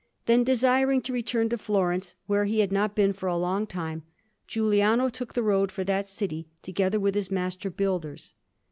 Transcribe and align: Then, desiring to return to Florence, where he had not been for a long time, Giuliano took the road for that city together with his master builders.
Then, 0.25 0.43
desiring 0.43 1.01
to 1.01 1.13
return 1.13 1.49
to 1.49 1.59
Florence, 1.59 2.15
where 2.25 2.45
he 2.45 2.61
had 2.61 2.71
not 2.71 2.95
been 2.95 3.13
for 3.13 3.29
a 3.29 3.37
long 3.37 3.67
time, 3.67 4.01
Giuliano 4.47 5.09
took 5.09 5.35
the 5.35 5.43
road 5.43 5.71
for 5.71 5.83
that 5.83 6.09
city 6.09 6.47
together 6.63 6.99
with 6.99 7.13
his 7.13 7.29
master 7.29 7.69
builders. 7.69 8.33